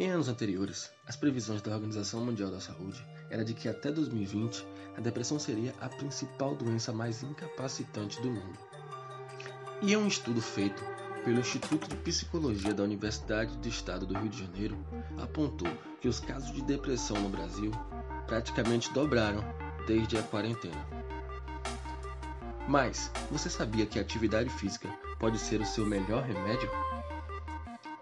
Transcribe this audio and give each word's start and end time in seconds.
Em 0.00 0.08
anos 0.08 0.30
anteriores, 0.30 0.90
as 1.06 1.14
previsões 1.14 1.60
da 1.60 1.74
Organização 1.74 2.24
Mundial 2.24 2.50
da 2.50 2.58
Saúde 2.58 3.06
era 3.28 3.44
de 3.44 3.52
que 3.52 3.68
até 3.68 3.92
2020 3.92 4.66
a 4.96 5.00
depressão 5.02 5.38
seria 5.38 5.74
a 5.78 5.90
principal 5.90 6.54
doença 6.54 6.90
mais 6.90 7.22
incapacitante 7.22 8.18
do 8.22 8.30
mundo. 8.30 8.58
E 9.82 9.92
em 9.92 9.96
um 9.98 10.08
estudo 10.08 10.40
feito 10.40 10.82
pelo 11.22 11.40
Instituto 11.40 11.86
de 11.86 11.96
Psicologia 11.96 12.72
da 12.72 12.82
Universidade 12.82 13.58
do 13.58 13.68
Estado 13.68 14.06
do 14.06 14.18
Rio 14.18 14.30
de 14.30 14.38
Janeiro, 14.38 14.82
apontou 15.18 15.68
que 16.00 16.08
os 16.08 16.18
casos 16.18 16.50
de 16.50 16.62
depressão 16.62 17.20
no 17.20 17.28
Brasil 17.28 17.70
praticamente 18.26 18.90
dobraram 18.94 19.44
desde 19.86 20.16
a 20.16 20.22
quarentena. 20.22 20.82
Mas 22.66 23.10
você 23.30 23.50
sabia 23.50 23.84
que 23.84 23.98
a 23.98 24.02
atividade 24.02 24.48
física 24.48 24.88
pode 25.18 25.38
ser 25.38 25.60
o 25.60 25.66
seu 25.66 25.84
melhor 25.84 26.22
remédio? 26.22 26.70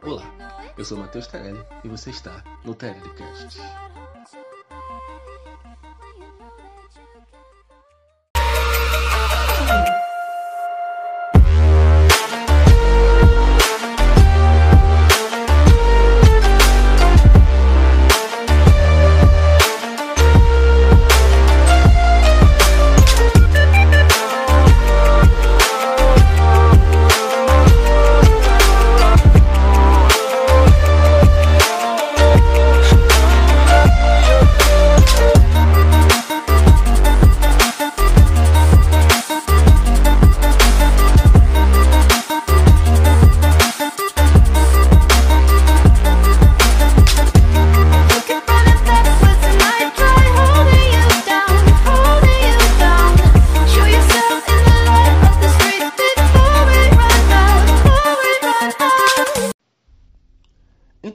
Olá, 0.01 0.58
eu 0.79 0.85
sou 0.85 0.97
Matheus 0.97 1.27
Tarelli 1.27 1.61
e 1.83 1.89
você 1.89 2.11
está 2.11 2.43
no 2.65 2.73
Cast. 3.15 3.61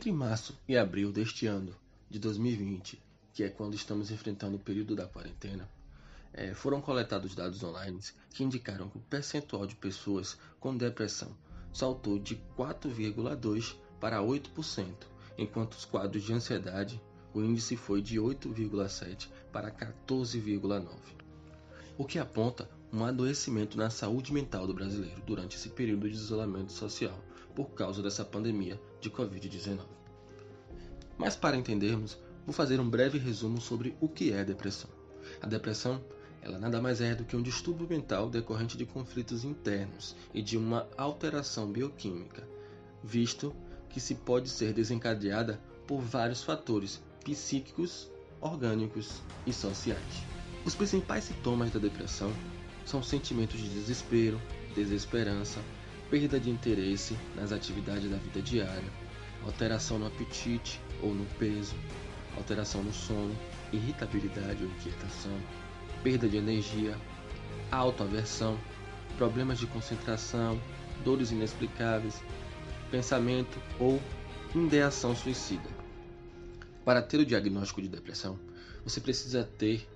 Entre 0.03 0.11
março 0.11 0.53
e 0.67 0.77
abril 0.77 1.13
deste 1.13 1.47
ano 1.47 1.73
de 2.09 2.19
2020, 2.19 3.01
que 3.33 3.41
é 3.41 3.47
quando 3.47 3.73
estamos 3.73 4.11
enfrentando 4.11 4.57
o 4.57 4.59
período 4.59 4.97
da 4.97 5.07
quarentena, 5.07 5.65
é, 6.33 6.53
foram 6.53 6.81
coletados 6.81 7.33
dados 7.33 7.63
online 7.63 8.01
que 8.31 8.43
indicaram 8.43 8.89
que 8.89 8.97
o 8.97 9.01
percentual 9.09 9.65
de 9.65 9.75
pessoas 9.75 10.37
com 10.59 10.75
depressão 10.75 11.33
saltou 11.71 12.19
de 12.19 12.35
4,2% 12.57 13.75
para 13.97 14.19
8%, 14.19 14.93
enquanto 15.37 15.75
os 15.75 15.85
quadros 15.85 16.21
de 16.21 16.33
ansiedade, 16.33 17.01
o 17.33 17.41
índice 17.41 17.77
foi 17.77 18.01
de 18.01 18.19
8,7% 18.19 19.29
para 19.53 19.71
14,9%, 19.71 20.85
o 21.97 22.03
que 22.03 22.19
aponta 22.19 22.69
um 22.91 23.05
adoecimento 23.05 23.77
na 23.77 23.89
saúde 23.89 24.33
mental 24.33 24.67
do 24.67 24.73
brasileiro 24.73 25.23
durante 25.25 25.55
esse 25.55 25.69
período 25.69 26.09
de 26.09 26.15
isolamento 26.15 26.73
social 26.73 27.17
por 27.55 27.71
causa 27.71 28.01
dessa 28.01 28.25
pandemia 28.25 28.79
de 28.99 29.09
Covid-19. 29.09 29.79
Mas 31.17 31.35
para 31.35 31.57
entendermos, 31.57 32.17
vou 32.45 32.53
fazer 32.53 32.79
um 32.79 32.89
breve 32.89 33.17
resumo 33.17 33.61
sobre 33.61 33.95
o 34.01 34.07
que 34.07 34.31
é 34.31 34.43
depressão. 34.43 34.89
A 35.41 35.47
depressão 35.47 36.01
ela 36.43 36.59
nada 36.59 36.81
mais 36.81 36.99
é 36.99 37.15
do 37.15 37.23
que 37.23 37.37
um 37.37 37.41
distúrbio 37.41 37.87
mental 37.87 38.29
decorrente 38.29 38.77
de 38.77 38.85
conflitos 38.85 39.45
internos 39.45 40.13
e 40.33 40.41
de 40.41 40.57
uma 40.57 40.85
alteração 40.97 41.71
bioquímica, 41.71 42.45
visto 43.01 43.55
que 43.89 44.01
se 44.01 44.13
pode 44.13 44.49
ser 44.49 44.73
desencadeada 44.73 45.59
por 45.87 46.01
vários 46.01 46.43
fatores 46.43 47.01
psíquicos, 47.23 48.11
orgânicos 48.41 49.21
e 49.47 49.53
sociais. 49.53 50.01
Os 50.65 50.75
principais 50.75 51.23
sintomas 51.23 51.71
da 51.71 51.79
depressão 51.79 52.33
são 52.85 53.01
sentimentos 53.01 53.59
de 53.59 53.69
desespero, 53.69 54.41
desesperança, 54.75 55.61
perda 56.09 56.39
de 56.39 56.49
interesse 56.49 57.17
nas 57.35 57.51
atividades 57.51 58.09
da 58.09 58.17
vida 58.17 58.41
diária, 58.41 58.91
alteração 59.45 59.99
no 59.99 60.07
apetite 60.07 60.79
ou 61.01 61.13
no 61.13 61.25
peso, 61.37 61.75
alteração 62.37 62.83
no 62.83 62.93
sono, 62.93 63.35
irritabilidade 63.71 64.63
ou 64.63 64.69
inquietação, 64.69 65.37
perda 66.03 66.27
de 66.27 66.37
energia, 66.37 66.95
autoaversão, 67.71 68.59
problemas 69.17 69.59
de 69.59 69.67
concentração, 69.67 70.59
dores 71.03 71.31
inexplicáveis, 71.31 72.21
pensamento 72.91 73.59
ou 73.79 73.99
ideação 74.55 75.15
suicida. 75.15 75.69
Para 76.85 77.01
ter 77.01 77.19
o 77.19 77.25
diagnóstico 77.25 77.81
de 77.81 77.87
depressão, 77.87 78.37
você 78.83 78.99
precisa 78.99 79.43
ter 79.57 79.87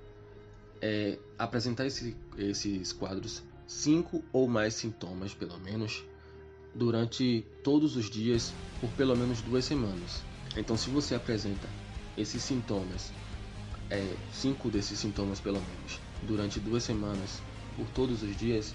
é, 0.82 1.18
apresentar 1.38 1.86
esse, 1.86 2.16
esses 2.38 2.94
quadros 2.94 3.44
cinco 3.68 4.24
ou 4.32 4.48
mais 4.48 4.74
sintomas, 4.74 5.34
pelo 5.34 5.60
menos, 5.60 6.04
durante 6.74 7.46
todos 7.64 7.96
os 7.96 8.10
dias 8.10 8.54
por 8.80 8.90
pelo 8.92 9.16
menos 9.16 9.42
duas 9.42 9.66
semanas. 9.66 10.24
Então, 10.56 10.78
se 10.78 10.90
você 10.90 11.16
apresenta 11.16 11.68
esses 12.18 12.42
sintomas, 12.42 13.12
é, 13.90 14.16
cinco 14.34 14.70
desses 14.70 14.98
sintomas 14.98 15.40
pelo 15.40 15.60
menos, 15.60 16.00
durante 16.24 16.60
duas 16.60 16.84
semanas 16.84 17.42
por 17.76 17.88
todos 17.90 18.24
os 18.24 18.36
dias, 18.38 18.74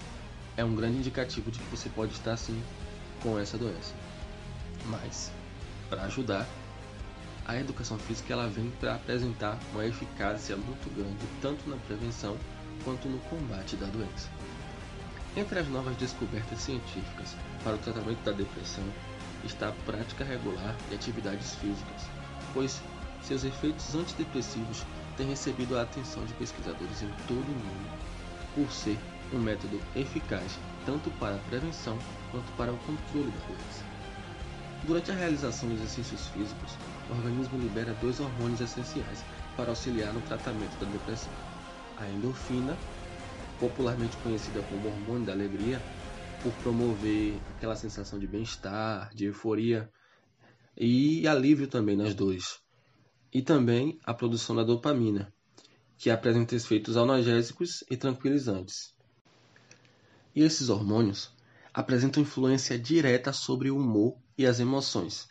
é 0.55 0.63
um 0.63 0.75
grande 0.75 0.97
indicativo 0.97 1.49
de 1.49 1.59
que 1.59 1.65
você 1.75 1.89
pode 1.89 2.13
estar 2.13 2.37
sim 2.37 2.61
com 3.21 3.39
essa 3.39 3.57
doença. 3.57 3.93
Mas, 4.85 5.31
para 5.89 6.03
ajudar, 6.03 6.47
a 7.45 7.57
educação 7.57 7.97
física 7.97 8.33
ela 8.33 8.47
vem 8.47 8.69
para 8.79 8.95
apresentar 8.95 9.59
uma 9.73 9.85
eficácia 9.85 10.55
muito 10.55 10.93
grande 10.95 11.25
tanto 11.41 11.69
na 11.69 11.77
prevenção 11.77 12.37
quanto 12.83 13.07
no 13.07 13.17
combate 13.19 13.75
da 13.75 13.87
doença. 13.87 14.29
Entre 15.35 15.59
as 15.59 15.67
novas 15.67 15.95
descobertas 15.97 16.59
científicas 16.59 17.35
para 17.63 17.75
o 17.75 17.79
tratamento 17.79 18.23
da 18.23 18.31
depressão 18.31 18.83
está 19.43 19.69
a 19.69 19.71
prática 19.71 20.23
regular 20.23 20.75
de 20.89 20.95
atividades 20.95 21.55
físicas, 21.55 22.07
pois 22.53 22.81
seus 23.23 23.43
efeitos 23.43 23.95
antidepressivos 23.95 24.83
têm 25.17 25.27
recebido 25.27 25.75
a 25.75 25.81
atenção 25.81 26.23
de 26.25 26.33
pesquisadores 26.35 27.01
em 27.01 27.09
todo 27.27 27.47
o 27.47 27.55
mundo, 27.55 27.99
por 28.53 28.71
ser 28.71 28.99
um 29.33 29.39
método 29.39 29.81
eficaz 29.95 30.59
tanto 30.85 31.09
para 31.11 31.35
a 31.35 31.39
prevenção 31.49 31.97
quanto 32.31 32.51
para 32.51 32.71
o 32.71 32.77
controle 32.79 33.31
da 33.31 33.47
doença. 33.47 33.83
Durante 34.83 35.11
a 35.11 35.15
realização 35.15 35.67
de 35.69 35.75
exercícios 35.75 36.27
físicos, 36.27 36.77
o 37.09 37.13
organismo 37.13 37.57
libera 37.57 37.95
dois 38.01 38.19
hormônios 38.19 38.61
essenciais 38.61 39.23
para 39.57 39.69
auxiliar 39.69 40.13
no 40.13 40.21
tratamento 40.21 40.77
da 40.79 40.91
depressão: 40.91 41.33
a 41.97 42.07
endorfina 42.07 42.77
popularmente 43.63 44.17
conhecida 44.17 44.61
como 44.61 44.89
hormônio 44.89 45.25
da 45.25 45.31
alegria, 45.31 45.81
por 46.41 46.51
promover 46.55 47.39
aquela 47.55 47.77
sensação 47.77 48.19
de 48.19 48.27
bem-estar, 48.27 49.15
de 49.15 49.23
euforia 49.23 49.89
e 50.75 51.25
alívio 51.25 51.65
também 51.65 51.95
nas 51.95 52.13
dores. 52.13 52.59
E 53.31 53.41
também 53.41 53.97
a 54.03 54.13
produção 54.13 54.53
da 54.53 54.65
dopamina, 54.65 55.33
que 55.97 56.09
apresenta 56.09 56.57
efeitos 56.57 56.97
analgésicos 56.97 57.85
e 57.89 57.95
tranquilizantes. 57.95 58.93
E 60.35 60.43
esses 60.43 60.67
hormônios 60.67 61.31
apresentam 61.73 62.21
influência 62.21 62.77
direta 62.77 63.31
sobre 63.31 63.71
o 63.71 63.77
humor 63.77 64.17
e 64.37 64.45
as 64.45 64.59
emoções. 64.59 65.29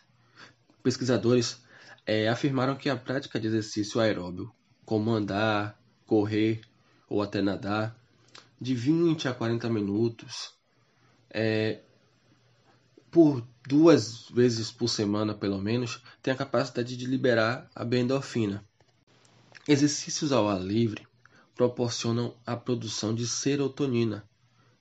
Pesquisadores 0.81 1.63
é, 2.03 2.27
afirmaram 2.27 2.75
que 2.75 2.89
a 2.89 2.97
prática 2.97 3.39
de 3.39 3.45
exercício 3.45 4.01
aeróbio, 4.01 4.51
como 4.83 5.11
andar, 5.11 5.79
correr 6.07 6.61
ou 7.07 7.21
até 7.21 7.39
nadar, 7.39 8.01
de 8.63 8.73
20 8.73 9.27
a 9.27 9.33
40 9.33 9.69
minutos, 9.69 10.53
é, 11.29 11.81
por 13.11 13.45
duas 13.67 14.29
vezes 14.29 14.71
por 14.71 14.87
semana 14.87 15.33
pelo 15.33 15.61
menos, 15.61 16.01
tem 16.21 16.33
a 16.33 16.37
capacidade 16.37 16.95
de 16.95 17.05
liberar 17.05 17.69
a 17.75 17.83
endorfina. 17.83 18.63
Exercícios 19.67 20.31
ao 20.31 20.47
ar 20.47 20.61
livre 20.61 21.05
proporcionam 21.53 22.33
a 22.45 22.55
produção 22.55 23.13
de 23.13 23.27
serotonina, 23.27 24.25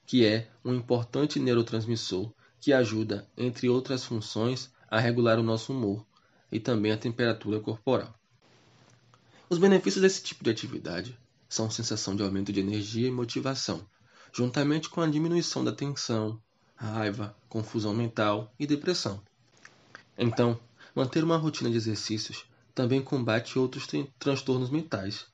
que 0.07 0.25
é 0.25 0.49
um 0.65 0.75
importante 0.75 1.41
neurotransmissor 1.41 2.33
que 2.61 2.73
ajuda, 2.73 3.29
entre 3.37 3.69
outras 3.69 4.05
funções, 4.05 4.71
a 4.89 5.01
regular 5.01 5.41
o 5.41 5.43
nosso 5.43 5.73
humor 5.73 6.07
e 6.53 6.61
também 6.61 6.93
a 6.93 6.97
temperatura 6.97 7.59
corporal. 7.59 8.15
Os 9.51 9.59
benefícios 9.59 10.03
desse 10.03 10.23
tipo 10.23 10.45
de 10.45 10.51
atividade 10.51 11.19
são 11.53 11.71
sensação 11.71 12.15
de 12.15 12.23
aumento 12.23 12.53
de 12.53 12.61
energia 12.61 13.09
e 13.09 13.11
motivação, 13.11 13.87
juntamente 14.33 14.89
com 14.89 15.01
a 15.01 15.07
diminuição 15.07 15.65
da 15.65 15.73
tensão, 15.73 16.41
raiva, 16.77 17.37
confusão 17.49 17.95
mental 17.95 18.53
e 18.59 18.67
depressão. 18.67 19.23
Então, 20.17 20.59
Manter 20.95 21.25
uma 21.25 21.39
rotina 21.39 21.71
de 21.71 21.77
exercícios 21.77 22.45
também 22.75 23.01
combate 23.01 23.59
outros 23.59 23.87
transtornos 24.19 24.69
mentais, 24.69 25.27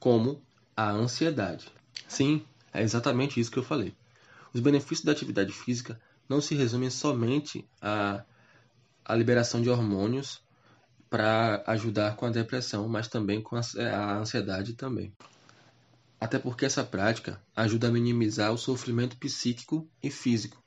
como 0.00 0.42
a 0.76 0.90
ansiedade. 0.90 1.68
Sim, 2.08 2.44
é 2.72 2.82
exatamente 2.82 3.38
isso 3.38 3.50
que 3.50 3.58
eu 3.58 3.62
falei. 3.62 3.94
Os 4.52 4.60
benefícios 4.60 5.04
da 5.04 5.12
atividade 5.12 5.52
física 5.52 6.00
não 6.28 6.40
se 6.40 6.56
resumem 6.56 6.90
somente 6.90 7.64
à, 7.80 8.24
à 9.04 9.14
liberação 9.14 9.62
de 9.62 9.70
hormônios 9.70 10.42
para 11.08 11.62
ajudar 11.68 12.16
com 12.16 12.26
a 12.26 12.30
depressão, 12.30 12.88
mas 12.88 13.06
também 13.06 13.40
com 13.40 13.54
a, 13.54 13.60
a 13.60 14.18
ansiedade 14.18 14.74
também. 14.74 15.12
Até 16.24 16.38
porque 16.38 16.64
essa 16.64 16.82
prática 16.82 17.38
ajuda 17.54 17.88
a 17.88 17.90
minimizar 17.90 18.50
o 18.50 18.56
sofrimento 18.56 19.14
psíquico 19.18 19.86
e 20.02 20.10
físico, 20.10 20.64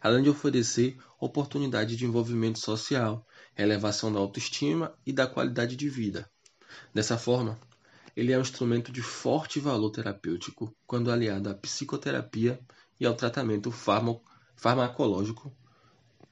além 0.00 0.22
de 0.22 0.30
oferecer 0.30 0.96
oportunidade 1.18 1.96
de 1.96 2.04
envolvimento 2.04 2.60
social, 2.60 3.26
elevação 3.58 4.12
da 4.12 4.20
autoestima 4.20 4.94
e 5.04 5.12
da 5.12 5.26
qualidade 5.26 5.74
de 5.74 5.88
vida. 5.88 6.30
Dessa 6.94 7.18
forma, 7.18 7.58
ele 8.16 8.32
é 8.32 8.38
um 8.38 8.40
instrumento 8.40 8.92
de 8.92 9.02
forte 9.02 9.58
valor 9.58 9.90
terapêutico 9.90 10.72
quando 10.86 11.10
aliado 11.10 11.50
à 11.50 11.54
psicoterapia 11.54 12.60
e 13.00 13.04
ao 13.04 13.16
tratamento 13.16 13.72
farmacológico, 14.54 15.52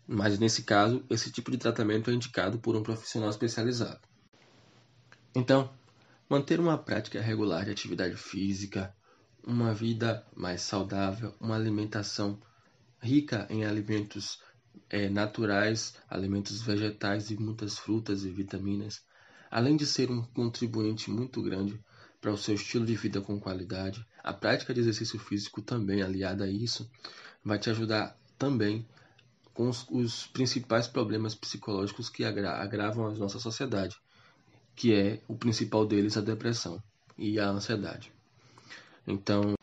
mas 0.06 0.38
nesse 0.38 0.62
caso, 0.62 1.04
esse 1.10 1.32
tipo 1.32 1.50
de 1.50 1.58
tratamento 1.58 2.12
é 2.12 2.14
indicado 2.14 2.60
por 2.60 2.76
um 2.76 2.84
profissional 2.84 3.28
especializado. 3.28 3.98
Então, 5.34 5.68
manter 6.28 6.60
uma 6.60 6.76
prática 6.76 7.20
regular 7.20 7.64
de 7.64 7.70
atividade 7.70 8.16
física, 8.16 8.94
uma 9.42 9.72
vida 9.72 10.26
mais 10.36 10.60
saudável, 10.60 11.34
uma 11.40 11.56
alimentação 11.56 12.38
rica 13.00 13.46
em 13.48 13.64
alimentos 13.64 14.42
é, 14.90 15.08
naturais, 15.08 15.94
alimentos 16.08 16.60
vegetais 16.60 17.30
e 17.30 17.36
muitas 17.36 17.78
frutas 17.78 18.24
e 18.24 18.30
vitaminas, 18.30 19.02
além 19.50 19.76
de 19.76 19.86
ser 19.86 20.10
um 20.10 20.22
contribuinte 20.22 21.10
muito 21.10 21.42
grande 21.42 21.80
para 22.20 22.32
o 22.32 22.38
seu 22.38 22.54
estilo 22.54 22.84
de 22.84 22.96
vida 22.96 23.20
com 23.20 23.40
qualidade, 23.40 24.04
a 24.22 24.32
prática 24.32 24.74
de 24.74 24.80
exercício 24.80 25.18
físico 25.18 25.62
também 25.62 26.02
aliada 26.02 26.44
a 26.44 26.50
isso 26.50 26.90
vai 27.44 27.58
te 27.58 27.70
ajudar 27.70 28.18
também 28.36 28.86
com 29.54 29.68
os, 29.68 29.86
os 29.90 30.26
principais 30.26 30.86
problemas 30.86 31.34
psicológicos 31.34 32.10
que 32.10 32.24
agra 32.24 32.62
agravam 32.62 33.06
a 33.06 33.10
nossa 33.14 33.38
sociedade, 33.38 33.96
que 34.78 34.94
é 34.94 35.20
o 35.26 35.34
principal 35.34 35.84
deles 35.84 36.16
a 36.16 36.20
depressão 36.20 36.80
e 37.18 37.40
a 37.40 37.48
ansiedade. 37.48 38.12
Então, 39.04 39.56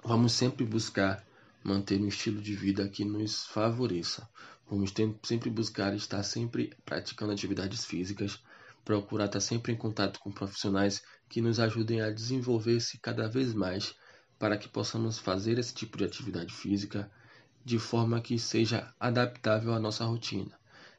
vamos 0.00 0.30
sempre 0.32 0.64
buscar 0.64 1.26
manter 1.64 2.00
um 2.00 2.06
estilo 2.06 2.40
de 2.40 2.54
vida 2.54 2.88
que 2.88 3.04
nos 3.04 3.46
favoreça. 3.46 4.28
Vamos 4.70 4.94
sempre 5.24 5.50
buscar 5.50 5.92
estar 5.96 6.22
sempre 6.22 6.72
praticando 6.84 7.32
atividades 7.32 7.84
físicas, 7.84 8.38
procurar 8.84 9.24
estar 9.24 9.40
sempre 9.40 9.72
em 9.72 9.76
contato 9.76 10.20
com 10.20 10.30
profissionais 10.30 11.02
que 11.28 11.40
nos 11.40 11.58
ajudem 11.58 12.00
a 12.00 12.10
desenvolver-se 12.10 12.96
cada 12.98 13.28
vez 13.28 13.52
mais 13.52 13.92
para 14.38 14.56
que 14.56 14.68
possamos 14.68 15.18
fazer 15.18 15.58
esse 15.58 15.74
tipo 15.74 15.98
de 15.98 16.04
atividade 16.04 16.54
física 16.54 17.10
de 17.64 17.80
forma 17.80 18.20
que 18.20 18.38
seja 18.38 18.94
adaptável 19.00 19.74
à 19.74 19.80
nossa 19.80 20.04
rotina, 20.04 20.56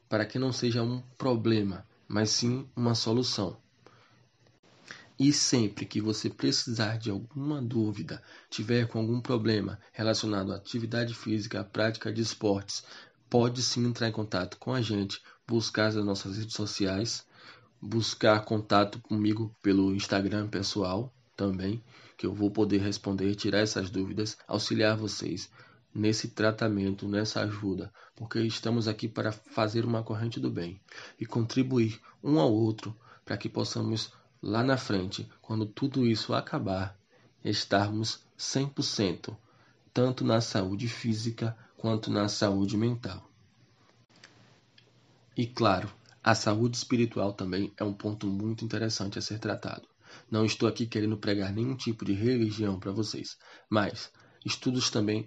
para 0.09 0.25
que 0.25 0.37
não 0.37 0.51
seja 0.51 0.83
um 0.83 1.01
problema, 1.17 1.85
mas 2.07 2.29
sim 2.29 2.67
uma 2.75 2.95
solução. 2.95 3.57
E 5.17 5.31
sempre 5.31 5.85
que 5.85 6.01
você 6.01 6.29
precisar 6.29 6.97
de 6.97 7.09
alguma 7.09 7.61
dúvida, 7.61 8.21
tiver 8.49 8.85
com 8.87 8.99
algum 8.99 9.21
problema 9.21 9.79
relacionado 9.93 10.51
à 10.51 10.57
atividade 10.57 11.13
física, 11.13 11.61
à 11.61 11.63
prática 11.63 12.11
de 12.11 12.21
esportes, 12.21 12.83
pode 13.29 13.61
sim 13.63 13.85
entrar 13.85 14.09
em 14.09 14.11
contato 14.11 14.57
com 14.57 14.73
a 14.73 14.81
gente, 14.81 15.21
buscar 15.47 15.87
as 15.87 15.95
nossas 15.95 16.37
redes 16.37 16.53
sociais, 16.53 17.25
buscar 17.81 18.43
contato 18.43 18.99
comigo 18.99 19.55
pelo 19.61 19.95
Instagram 19.95 20.49
pessoal 20.49 21.13
também, 21.35 21.81
que 22.17 22.25
eu 22.25 22.33
vou 22.33 22.51
poder 22.51 22.79
responder, 22.79 23.35
tirar 23.35 23.59
essas 23.59 23.89
dúvidas, 23.89 24.37
auxiliar 24.47 24.97
vocês 24.97 25.49
nesse 25.95 26.27
tratamento, 26.27 27.07
nessa 27.07 27.39
ajuda, 27.41 27.91
porque 28.15 28.39
estamos 28.41 28.85
aqui 28.85 29.07
para 29.07 29.31
fazer 29.31 29.85
uma 29.85 30.03
corrente 30.03 30.41
do 30.41 30.51
bem 30.51 30.79
e 31.17 31.25
contribuir 31.25 32.01
um 32.21 32.37
ao 32.37 32.53
outro 32.53 32.93
para 33.23 33.37
que 33.37 33.47
possamos 33.47 34.11
lá 34.41 34.61
na 34.61 34.77
frente, 34.77 35.27
quando 35.41 35.65
tudo 35.65 36.05
isso 36.05 36.33
acabar, 36.33 36.99
estarmos 37.43 38.19
100%, 38.37 39.35
tanto 39.93 40.25
na 40.25 40.41
saúde 40.41 40.89
física 40.89 41.57
quanto 41.77 42.11
na 42.11 42.27
saúde 42.27 42.75
mental. 42.75 43.27
E 45.37 45.47
claro, 45.47 45.89
a 46.23 46.35
saúde 46.35 46.75
espiritual 46.75 47.33
também 47.33 47.71
é 47.77 47.83
um 47.83 47.93
ponto 47.93 48.27
muito 48.27 48.65
interessante 48.65 49.17
a 49.17 49.21
ser 49.21 49.39
tratado. 49.39 49.87
Não 50.29 50.45
estou 50.45 50.67
aqui 50.67 50.85
querendo 50.85 51.17
pregar 51.17 51.53
nenhum 51.53 51.75
tipo 51.75 52.03
de 52.03 52.13
religião 52.13 52.79
para 52.79 52.91
vocês, 52.91 53.37
mas 53.69 54.11
estudos 54.45 54.89
também 54.89 55.25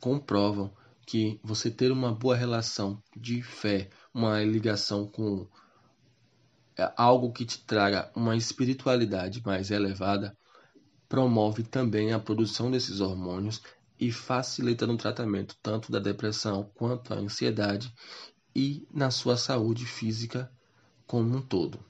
comprovam 0.00 0.72
que 1.06 1.40
você 1.42 1.70
ter 1.70 1.92
uma 1.92 2.12
boa 2.12 2.36
relação 2.36 3.02
de 3.16 3.42
fé, 3.42 3.88
uma 4.12 4.42
ligação 4.42 5.06
com 5.06 5.46
é 6.78 6.92
algo 6.94 7.32
que 7.32 7.46
te 7.46 7.64
traga 7.64 8.10
uma 8.14 8.36
espiritualidade 8.36 9.42
mais 9.46 9.70
elevada, 9.70 10.36
promove 11.08 11.62
também 11.62 12.12
a 12.12 12.18
produção 12.18 12.70
desses 12.70 13.00
hormônios 13.00 13.62
e 13.98 14.12
facilita 14.12 14.86
no 14.86 14.98
tratamento 14.98 15.56
tanto 15.62 15.90
da 15.90 15.98
depressão 15.98 16.70
quanto 16.74 17.08
da 17.08 17.16
ansiedade 17.16 17.90
e 18.54 18.86
na 18.92 19.10
sua 19.10 19.38
saúde 19.38 19.86
física 19.86 20.50
como 21.06 21.34
um 21.34 21.40
todo. 21.40 21.80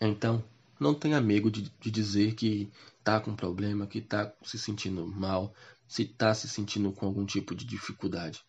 Então, 0.00 0.42
não 0.78 0.94
tenha 0.94 1.20
medo 1.20 1.50
de, 1.50 1.72
de 1.80 1.90
dizer 1.90 2.34
que 2.34 2.70
está 2.98 3.20
com 3.20 3.34
problema, 3.34 3.86
que 3.86 3.98
está 3.98 4.32
se 4.42 4.58
sentindo 4.58 5.06
mal, 5.06 5.54
se 5.88 6.02
está 6.02 6.34
se 6.34 6.46
sentindo 6.46 6.92
com 6.92 7.06
algum 7.06 7.24
tipo 7.24 7.54
de 7.54 7.64
dificuldade, 7.64 8.44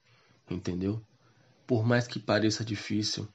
entendeu? 0.52 1.02
Por 1.66 1.86
mais 1.86 2.06
que 2.06 2.20
pareça 2.20 2.66
difícil, 2.66 3.28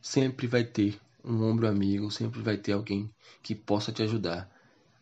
sempre 0.00 0.46
vai 0.46 0.62
ter 0.62 1.00
um 1.24 1.42
ombro 1.42 1.66
amigo, 1.66 2.10
sempre 2.10 2.42
vai 2.42 2.58
ter 2.58 2.72
alguém 2.72 3.10
que 3.42 3.54
possa 3.54 3.90
te 3.90 4.02
ajudar 4.02 4.48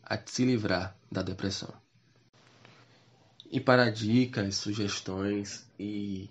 a 0.03 0.19
se 0.25 0.45
livrar 0.45 0.97
da 1.11 1.21
depressão. 1.21 1.75
E 3.51 3.61
para 3.61 3.91
dicas, 3.91 4.57
sugestões 4.57 5.69
e 5.79 6.31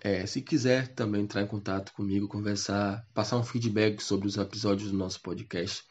é, 0.00 0.24
se 0.26 0.40
quiser 0.40 0.88
também 0.88 1.22
entrar 1.22 1.42
em 1.42 1.46
contato 1.46 1.92
comigo, 1.92 2.28
conversar, 2.28 3.06
passar 3.12 3.36
um 3.36 3.44
feedback 3.44 4.02
sobre 4.02 4.28
os 4.28 4.36
episódios 4.36 4.90
do 4.90 4.96
nosso 4.96 5.20
podcast, 5.20 5.84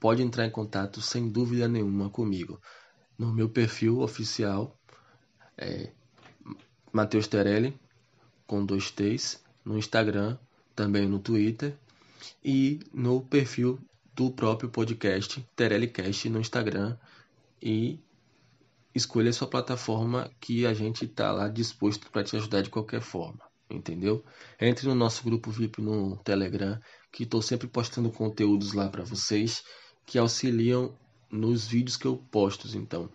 pode 0.00 0.22
entrar 0.22 0.46
em 0.46 0.50
contato 0.50 1.02
sem 1.02 1.28
dúvida 1.28 1.68
nenhuma 1.68 2.08
comigo 2.08 2.60
no 3.18 3.34
meu 3.34 3.48
perfil 3.48 3.98
oficial, 3.98 4.77
é, 5.58 5.90
Matheus 6.92 7.26
Terelli, 7.26 7.78
com 8.46 8.64
dois 8.64 8.90
T's, 8.90 9.42
no 9.64 9.76
Instagram, 9.76 10.38
também 10.74 11.06
no 11.06 11.18
Twitter 11.18 11.76
e 12.42 12.80
no 12.94 13.20
perfil 13.20 13.78
do 14.14 14.30
próprio 14.30 14.70
podcast 14.70 15.44
Terelicast 15.54 16.28
no 16.28 16.40
Instagram 16.40 16.96
e 17.62 18.00
escolha 18.94 19.30
a 19.30 19.32
sua 19.32 19.48
plataforma 19.48 20.30
que 20.40 20.66
a 20.66 20.72
gente 20.72 21.04
está 21.04 21.30
lá 21.32 21.48
disposto 21.48 22.10
para 22.10 22.24
te 22.24 22.36
ajudar 22.36 22.62
de 22.62 22.70
qualquer 22.70 23.00
forma, 23.00 23.40
entendeu? 23.68 24.24
Entre 24.60 24.86
no 24.88 24.94
nosso 24.94 25.22
grupo 25.22 25.50
VIP 25.50 25.80
no 25.82 26.16
Telegram, 26.18 26.80
que 27.12 27.24
estou 27.24 27.42
sempre 27.42 27.68
postando 27.68 28.10
conteúdos 28.10 28.72
lá 28.72 28.88
para 28.88 29.04
vocês 29.04 29.62
que 30.06 30.18
auxiliam 30.18 30.92
nos 31.30 31.66
vídeos 31.66 31.96
que 31.96 32.06
eu 32.06 32.16
posto. 32.30 32.68
Então, 32.76 33.08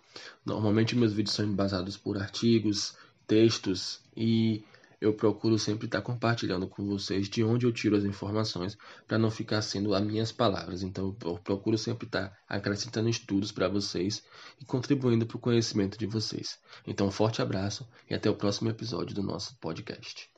normalmente 0.44 0.96
meus 0.96 1.12
vídeos 1.12 1.34
são 1.34 1.44
embasados 1.44 1.96
por 1.96 2.16
artigos, 2.16 2.96
textos 3.26 4.00
e 4.16 4.62
eu 5.00 5.12
procuro 5.12 5.58
sempre 5.58 5.86
estar 5.86 6.00
compartilhando 6.00 6.66
com 6.66 6.86
vocês 6.86 7.28
de 7.28 7.44
onde 7.44 7.66
eu 7.66 7.72
tiro 7.72 7.96
as 7.96 8.04
informações 8.04 8.78
para 9.06 9.18
não 9.18 9.30
ficar 9.30 9.60
sendo 9.60 9.94
as 9.94 10.02
minhas 10.02 10.32
palavras. 10.32 10.82
Então 10.82 11.14
eu 11.24 11.38
procuro 11.38 11.76
sempre 11.76 12.06
estar 12.06 12.36
acrescentando 12.48 13.08
estudos 13.08 13.52
para 13.52 13.68
vocês 13.68 14.22
e 14.60 14.64
contribuindo 14.64 15.26
para 15.26 15.36
o 15.36 15.40
conhecimento 15.40 15.98
de 15.98 16.06
vocês. 16.06 16.58
Então 16.86 17.06
um 17.06 17.10
forte 17.10 17.42
abraço 17.42 17.86
e 18.08 18.14
até 18.14 18.30
o 18.30 18.36
próximo 18.36 18.70
episódio 18.70 19.14
do 19.14 19.22
nosso 19.22 19.54
podcast. 19.56 20.33